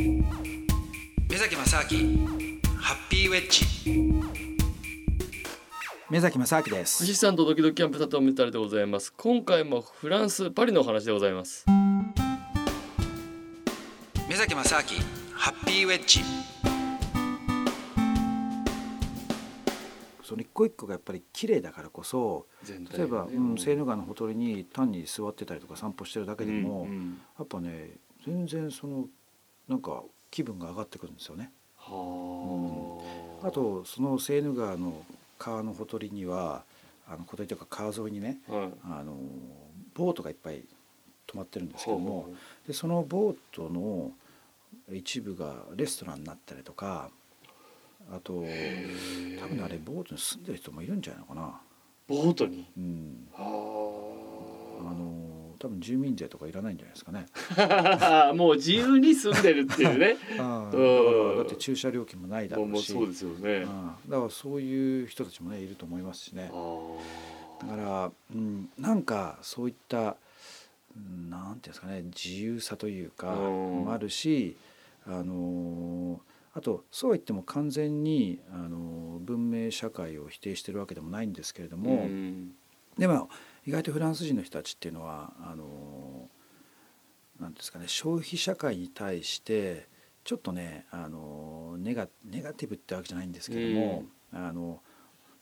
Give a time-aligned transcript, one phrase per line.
[0.00, 2.26] 目崎正明
[2.78, 3.66] ハッピーウェッジ。
[6.08, 7.04] 目崎正明です。
[7.04, 9.12] アシスタントドキドキキャンプ佐藤メタルでございます。
[9.12, 11.66] 今回もフランスパリのお話でございます。
[14.26, 14.82] 目崎正明
[15.34, 16.20] ハッピーウェッジ。
[20.22, 29.06] その一個一個がやっぱり綺麗だからこそ例えば、うん、セーヌ川のほとりに単に座ってたりとか散歩してるだけでも、うんうん、やっぱね全然その
[29.70, 30.02] なんか
[30.32, 31.52] 気分が上がってくるんですよね。
[31.76, 31.92] は
[33.40, 35.04] あ、うん、あとそのセーヌ川の
[35.38, 36.64] 川のほとりには
[37.08, 39.16] あのほとりというか川沿いにね、はい、あの
[39.94, 40.64] ボートがいっぱい
[41.28, 42.30] 止まってるんですけども、
[42.66, 44.10] でそのボートの
[44.92, 47.08] 一部がレストランになったりとか
[48.12, 51.60] あと多分あれボートに住んでる人もいるんじゃないのかな。
[52.08, 55.29] ボートに、うん、あの
[55.60, 57.26] 多分住民税とかいらないんじゃないですかね。
[58.34, 60.16] もう自由に住んでるっていうね。
[60.40, 60.70] あ
[61.36, 62.92] だって駐車料金もないだろうし。
[62.92, 63.66] そうですよね。
[64.08, 66.50] だからそういう人たちもねいると思いますしね。
[67.60, 70.16] だから、うん、なんかそういった
[71.28, 74.56] なんていうんですかね自由さというかもあるし
[75.06, 76.22] あの
[76.54, 82.08] あとそうは言っても完全にあの文明社会を否定してるわけでもないんですけれども、
[82.96, 83.28] でも
[83.66, 86.28] 意外とフランス人の人たちっていうのはあの
[87.40, 89.88] なんですかね消費社会に対して
[90.24, 94.80] ちょっとねあのネガネガティブってわけじゃないんですけども、あの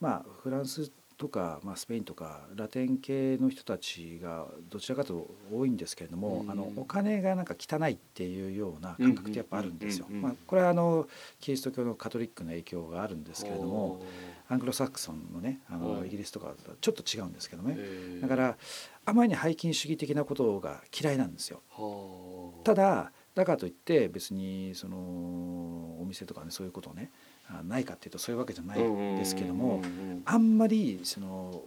[0.00, 10.06] まあフランスとか、まあ、スペインとかラテン系の人たちがどちらかと多いんですけれども、あのお金がなんか汚いっていうような感覚ってやっぱあるんですよ。
[10.10, 11.08] まあ、これはあの
[11.40, 14.02] キリスト教のカトリックの影響があるんですけれども
[14.48, 17.76] アングロサクソンのねあのイギリスとかとちょっと違うんですけどね
[18.20, 18.56] だから
[19.04, 21.62] あまりに拝金主義的なことが嫌いなんですよ。
[22.64, 27.10] ただだからといって別にそのお店とかねそういうことをね
[27.66, 29.82] ないかっていうとそういうわけじゃないんですけども
[30.24, 31.62] あんまりその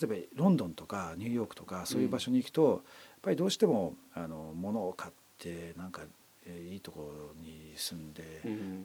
[0.00, 2.80] 例えばロンドンとかニューヨークとかそういう場所に行くと、やっ
[3.22, 6.02] ぱりどうしてもあの物を買ってなんか
[6.70, 8.22] いいところに住んで,、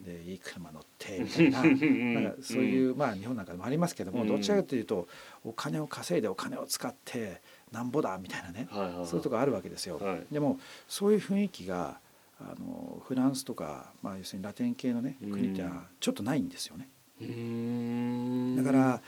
[0.03, 1.62] でいい車乗ってみたいな
[2.22, 5.07] なんかそういう、まあ日本なんかでもありますけども、どちらかというと
[5.44, 7.41] お金を稼いでお金を使って
[7.72, 8.68] なんぼだみたいなね、
[9.06, 10.00] そういうとこあるわけですよ。
[10.31, 12.00] でもそういう雰囲気が
[12.44, 16.90] あのフランスとか、まあ、要するにラテン系のね国ってはちょっとないんですよね。
[18.57, 19.02] だから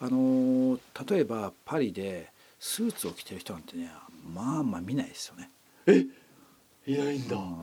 [0.00, 0.78] あの
[1.08, 3.90] 例えばパリでスーツを着てる人なんてね
[4.34, 5.50] まあまあ見ないですよね。
[5.86, 6.04] え？
[6.86, 7.60] いないんだ、まあ、まあ、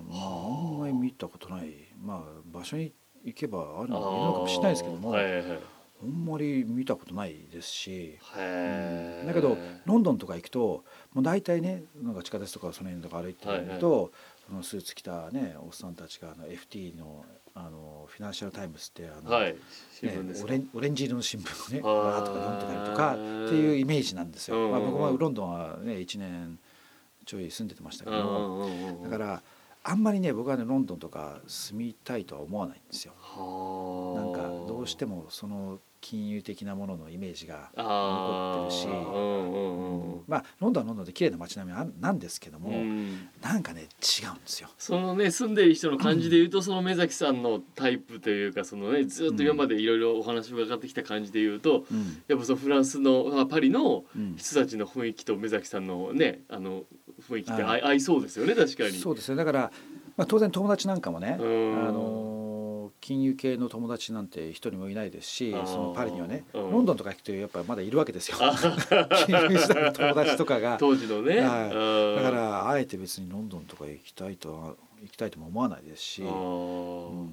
[0.71, 1.73] あんまり見たことない。
[2.01, 2.93] まあ場所に
[3.25, 5.59] 行けばあるのいるのかもしれないですけども、はいはい、
[6.03, 14.11] あんまり見たことないですし、うん、だけどロンドンとか行くともう大体ねなんか地下鉄とかその辺とか歩いてると、はいはい
[14.47, 19.55] そのスーツ着たねおっさんたちがあの FT のあのフィナンシャル・タイムズってあの、はい
[20.03, 23.15] ね、オレンオレンジ色の新聞をねわーとか読んでたりとかっ
[23.49, 24.69] ていうイメージなんですよ。
[24.69, 26.59] まあ、僕はロンドンはね1年
[27.25, 28.69] ちょい住んでてましたけど
[29.03, 29.41] だから
[29.83, 33.13] あんまりね僕はねロンドンとか住みたいとは思わないんですよ。
[34.15, 38.87] なんかどうしてもその金融的なもののイメージが残ってるし、
[40.27, 44.69] まあロンドンはロンドンで綺麗な街並みなんですけども、うん、なんかね違うんですよ。
[44.77, 54.05] そのね住んでる人の感じで言うと、うん、その目崎さんのタイプというかそのねずっと今までいろいろお話伺ってきた感じで言うと、うん、やっぱそのフランスのパリの
[54.37, 56.83] 人たちの雰囲気と目崎さんのねあの
[57.29, 58.91] 雰囲気って合いそうですよね確かに。
[58.91, 59.71] そうですねだから、
[60.15, 62.26] まあ、当然友達なんかもね、あの
[63.01, 68.37] 金融系の友達なんて一人もいないですしそのパリにはね、ロンドンとか行くとやっぱまだいるわけですよ。
[68.37, 70.77] 金融時代の友達とかが。
[70.79, 76.27] 当時のね、はい、だからあえて別にロンドンとか行きたいと行きたいとも思わないですし、うん、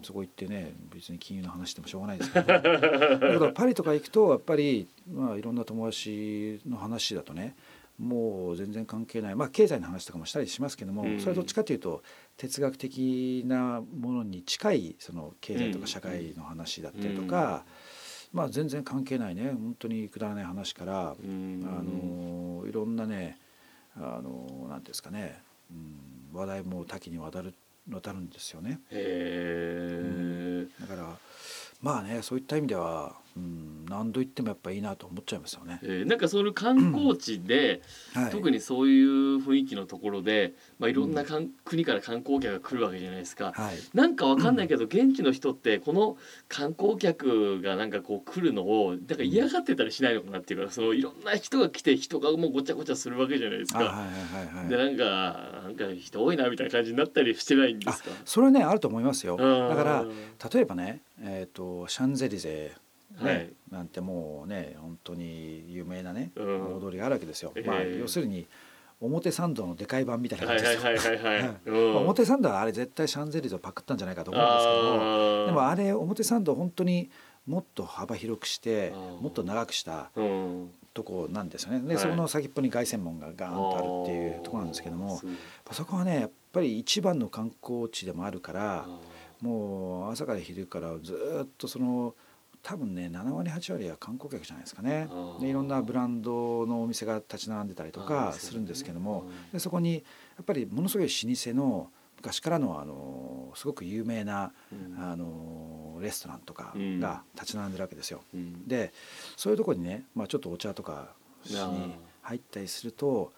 [0.03, 7.57] そこ行ってね別に金融の話でもしょうがないですけど、ね、 だからパリとか行くとやっぱり、まあ、いろんな友達の話だとね
[7.99, 9.35] もう全然関係ない。
[9.35, 12.03] まあ経済の話とかもしたりしますけども、うん、それはどっちかというと
[12.37, 17.65] 哲学的なものに近いその経済とか社会の話だったりとか、
[18.33, 19.53] うん、まあ全然関係ないね。
[19.53, 23.39] 本当にくだらない話から、うん、あのいろんなね
[23.97, 25.41] あのなんですかね、
[25.71, 27.55] うん、話題も多岐にわたる
[27.89, 28.81] 渡るんですよね。
[28.91, 31.17] へだから
[31.81, 35.81] まあねそういった意味では、うん、何度言ってもやっぱいいなと思っちゃいますよね。
[35.83, 37.83] えー、なんかその観光地で、
[38.15, 43.53] うんはい、特にそういう雰囲気のところで、まあ、いろんなかん、うん、国から観光客が来るわけじゃないですか。
[43.53, 46.17] はい、なんかわかんないけど、現地の人ってこの
[46.49, 53.81] 観光客がなんかこう来るのをだから嫌がってたりしないのかなっていうかそのいろんな人が来て人がもうごちゃごちゃするわけじゃないですか。
[53.81, 58.11] はいはいはい、でなんかなんか人多いなみたいな感じになったりしてないんですか？
[58.25, 59.37] それはねあると思いますよ。
[59.37, 60.05] だから
[60.53, 62.73] 例えばねえーと、シャンゼリゼ、ね、
[63.17, 67.53] はい、なんてもうね本当に有名なね、うん、踊りがあるわけですよ。
[67.55, 68.47] えー、まあ、要するに
[69.01, 71.09] 表参道のでかい版みたいな感じです
[71.67, 71.99] よ。
[71.99, 77.11] 表参道はあれ絶対シャンゼリゼをパクったんじゃないかと思うんですけどでもあれ表参道本当に
[77.47, 80.11] もっと幅広くしてもっと長くした
[80.95, 81.81] とこなんですよね。
[81.81, 85.21] で、そこの先っぽに凱旋門がガーンとあるっていうとこなんですけども
[85.73, 88.87] そこはねやっぱり一番の観光地でもあるから。
[89.41, 92.15] もう朝から昼からずっとその
[92.65, 95.07] 多分ね7割8割は観光客じゃないですかね。
[95.39, 99.25] でいろんなブランドのお店が立ち並んでたりとかするんですけども。
[99.53, 100.01] でそこにや
[100.43, 104.53] っぱりものすごい老舗の昔からのあのすごく有名な、
[104.99, 108.23] あのレストランとかが立ち並んでるわけですよ。
[108.67, 108.95] で
[109.37, 111.13] そういうとこにね、まあ、ちょっとお茶とか
[111.45, 113.35] しに入ったりすると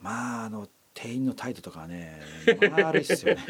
[0.00, 2.20] まああの店員の態度とかね、
[2.70, 3.42] まあ、悪いっすよね、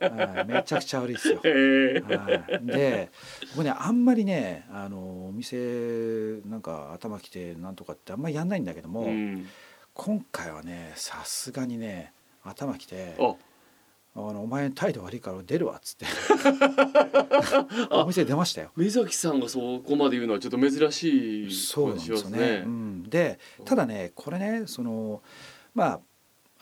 [0.00, 3.10] はい、めちゃくちゃ悪いっすよ、はい、で
[3.54, 9.46] 僕ねあんまりねあのお店なんか頭きてなんとかってあんまりやんないんだけども、うん、
[9.94, 13.34] 今回はねさすがにね頭きてあ。
[14.14, 16.04] のお前態度悪いから出るわっつって。
[17.90, 18.70] お店出ましたよ。
[18.76, 25.22] 目崎さんがそこまで言うのはちょっと珍しいそうなんですよね、うん、でただねこれねその
[25.74, 26.00] まあ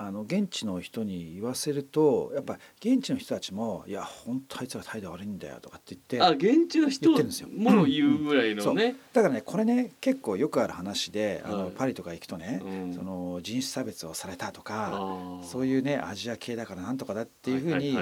[0.02, 17.98] あの現地の人に言わせるとやっぱ現地の人たちも「いや本当あいつら態度悪いんだよ」とかって言ってあ現地の人も言うぐらいのね、うん、だからねこれね結構よくある話であの、パリとか行くとね、うん、その人種差別をされたとかそういうねアジア系だからなんとかだっていうふうに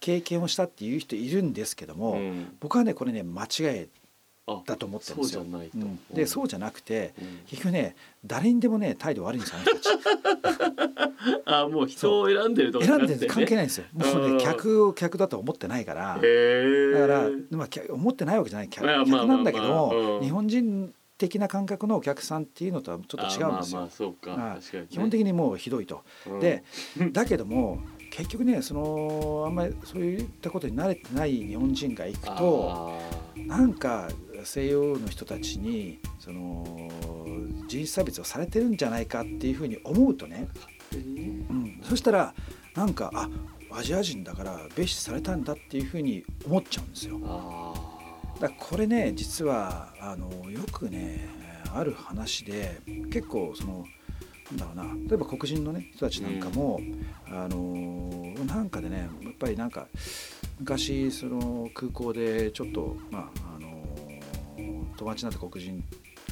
[0.00, 2.20] 経験をしたっていう人いるんですけども、
[2.60, 3.88] 僕はねこれね間違え
[4.66, 5.44] だと思ってるんですよ。
[6.12, 7.14] でそうじゃなくて、
[7.46, 7.94] 結局ね
[8.24, 9.58] 誰にでもね態度悪いんですよ
[11.46, 11.62] あ。
[11.62, 13.84] あもう人を選んでるとか、ね、選んでる関係ないんですよ。
[13.92, 16.14] もうね客を客だと思ってないから。
[16.14, 18.68] だからまあ思ってないわけじゃない。
[18.68, 24.14] 客客なんだけど、日本人的な感覚のお客さんっていうのとはちょっと違うんですよ。
[24.90, 26.02] 基本的にもうひどいと。
[26.40, 26.64] で
[27.12, 27.80] だけども
[28.10, 32.92] 結局ねそのあんまりそういったことに慣れてない日本人が行くと
[33.46, 34.08] なんか
[34.44, 36.88] 西洋の人たちにその
[37.68, 40.48] 人種差別をされてるんじゃないかっていうふうに思うとね、
[40.92, 42.34] うん、そしたら
[42.74, 43.28] なんかあ
[43.74, 47.18] アジア人だから蔑視されたんだっていうふうに思っちゃうんですよ。
[48.40, 51.28] だこれね実はあのよくね
[51.74, 52.80] ある話で
[53.10, 53.84] 結構その
[54.50, 59.86] なんだろうな例えば黒人のね人たちなんかも、うん、あのなんかでねやっぱりなんか
[60.58, 63.60] 昔その空港でちょっとまあ
[65.02, 65.82] 友達になった黒人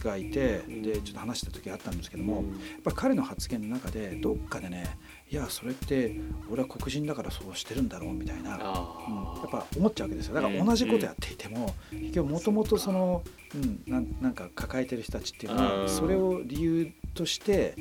[0.05, 2.44] がいてでちょっと話した時あったんですけども、やっ
[2.82, 4.96] ぱ彼の発言の中でどっかでね
[5.31, 6.20] いやそれって
[6.50, 10.34] 俺は黒人だからそうしてるんだろうみたいな、うん、やっぱ思っちゃうわけですよ。
[10.34, 13.22] だから同じことやっていても結局もともとその、
[13.55, 17.75] うん、ななんか抱えてる人たちっていうのはそれを理由として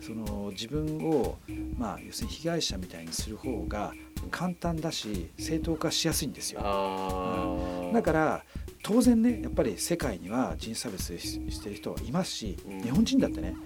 [0.00, 1.36] その自分を
[1.76, 3.92] まあ要するに被害者みたいにする方が
[4.30, 6.60] 簡単だし正当化しやすいんですよ。
[6.60, 8.44] うん、だから
[8.86, 13.56] 当然ねやっぱり世界には人種差別してる人はいますし、うん、日本人だってね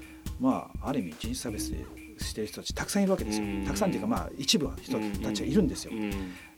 [0.40, 1.75] まあある意味人種差別
[2.19, 6.11] してる人たちたくさんいるわけですよ、うん、たくさんっていうかまあ一部の人たちはいるんですよ、うん、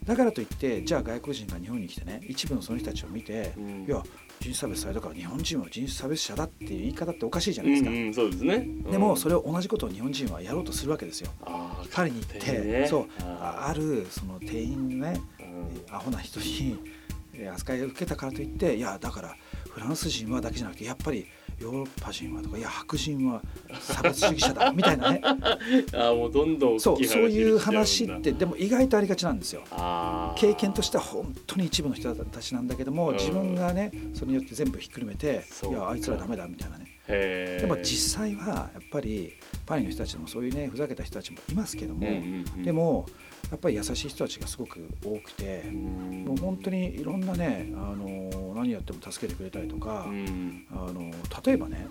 [0.04, 3.52] だからといってじゃあ外国人が日本に来てね一部のその人たちを見て、
[3.86, 4.00] いや
[4.38, 7.96] 人種差別されたから日本人は人種差別者だっていう言い方っておかしいじゃないですか、うん。
[7.96, 11.30] うん、そうですね、でもそれを同じことを日本人はやろうとするわけですよ。
[11.92, 13.06] パリに行って、ね、そう。
[13.40, 15.20] あるその店員のね、
[15.90, 16.78] アホな人に
[17.52, 19.36] 扱いを受けたからといっていやだから
[19.70, 21.26] フランス人はだけじゃなくてやっぱり
[21.60, 23.40] ヨーロッパ人はとかいや白人は
[23.80, 25.20] 差別主義者だ みたいなね。
[25.94, 29.62] あもうどんどんそうそういう話ってでも意外とありがちなんですよ。
[30.36, 39.34] 経験としては本当に一部の人たちなんだけども、自分がねそれによって全部ひっくるめていやあいつらダメだみたいなねでも実際はやっぱり
[39.66, 42.06] パリの人たちもそういうねふざけた人たちもいますけども、
[42.62, 43.06] でも
[43.50, 51.10] やっぱり優しい人たちがすごく多くて、もう本当にいろんなねあの何やっても助けてくれたりとか、あの
[51.44, 51.86] 例えばね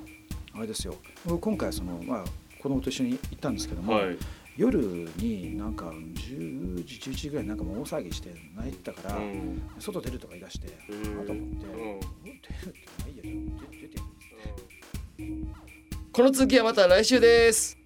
[0.53, 0.95] あれですよ。
[1.39, 2.23] 今回その、まあ、
[2.61, 4.17] 子供と一緒に行ったんですけども、はい、
[4.57, 4.79] 夜
[5.17, 9.19] になんか10時11時ぐらいなんかもう大騒ぎして泣いてたから、
[9.79, 10.67] 外出るとか言い出して、
[11.21, 12.49] あと思って、出るって
[13.03, 13.23] ないや
[13.81, 14.00] 出て
[16.13, 17.80] この続きはまた来週です。